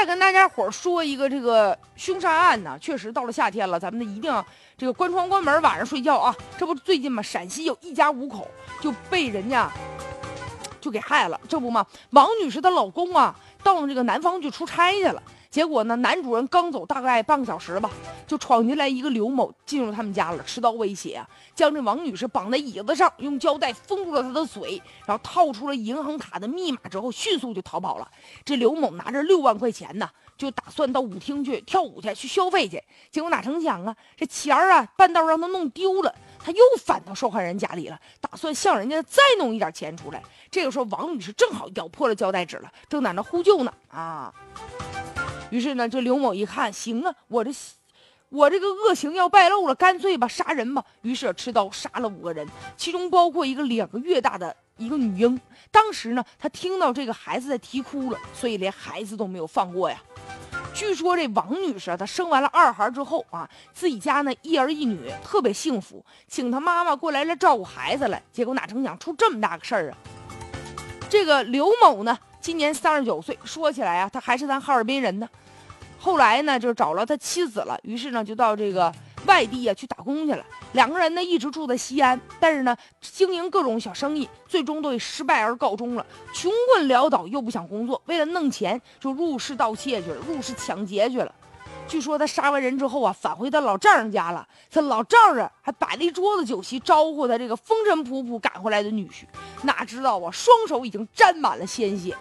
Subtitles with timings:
[0.00, 4.42] 再跟大家伙说一个这个凶杀案呢，确实到了夏天了，咱们呢一定要
[4.78, 6.34] 这个关窗关门，晚上睡觉啊。
[6.56, 8.48] 这不最近嘛，陕西有一家五口
[8.80, 9.70] 就被人家
[10.80, 15.22] 就给害了，这不嘛，王女士的老公啊到了这个南方去出差去了。
[15.50, 17.90] 结果呢，男主人刚走大概半个小时吧，
[18.24, 21.20] 就闯进来一个刘某，进入他们家了，持刀威胁，
[21.56, 28.08] 将这王女士绑在椅子上，用胶带封住了她的嘴，然后套出了银行卡的密码之后，迅速就逃跑了。
[28.44, 30.08] 这刘某拿着六万块钱呢，
[30.38, 32.80] 就打算到舞厅去跳舞去，去消费去。
[33.10, 40.22] 结果哪成想啊，这钱儿啊，半道让他弄丢了，他又返到受害人家里了，打算向人家再弄一点钱出来。
[40.48, 44.32] 这个时候，王女士正好咬破了胶带纸了，正在那呼救呢啊。
[45.50, 47.50] 于是呢，这刘某一看，行啊，我这，
[48.28, 50.84] 我这个恶行要败露了，干脆吧，杀人吧。
[51.02, 55.40] 于是持刀杀了五个人，其中包括一个两个月大的一个女婴。
[55.70, 60.00] 当时呢，他听到这个孩子在啼哭了，所以连孩子都没有放过呀。
[60.72, 68.22] 据说这王女士啊她生完了二孩之后啊，自己家呢一儿一女特别幸福，请她妈妈过来了照顾孩子了。
[68.32, 69.98] 结果哪成想出这么大个事儿啊！
[71.10, 72.16] 这个刘某呢？
[72.40, 75.28] 今年三十九岁，说起来啊，他还是咱哈尔滨人呢。
[75.98, 78.90] 后来呢，就找了他妻子了，于是呢，就到这个
[79.26, 80.42] 外地啊去打工去了。
[80.72, 86.06] 两个人呢，一直住在西安，但是呢，经营各种小生意，最终都以失败而告终了。
[86.32, 91.34] 穷困潦倒，又不想工作，为了弄钱，就入室盗窃去了，入室抢劫去了。
[91.90, 94.46] 据说他杀完人之后啊，返回他老丈人家了。
[94.70, 99.24] 他老丈人还摆了一桌子酒席，招呼他这个风尘仆仆赶回来的女婿。
[99.64, 102.16] 哪知道啊，双手已经沾满了鲜血！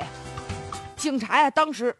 [0.95, 1.95] 警察呀，当时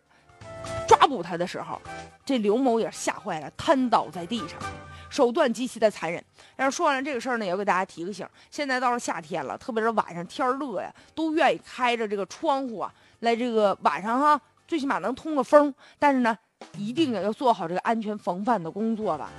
[0.88, 1.80] 抓捕他的时候，
[2.26, 4.60] 这刘某也吓坏了，瘫倒在地上，
[5.08, 6.26] 手段极其的残忍。
[6.56, 15.72] 然后说完了这个事儿呢，也要给大家提个醒：现在到了夏天了，特别是晚上天热呀，都愿意开着这个窗户啊，来这个晚上哈，最起码能通个风。
[16.00, 16.36] 但是呢。
[16.78, 19.30] 一定要做好这个安全防范的工作吧。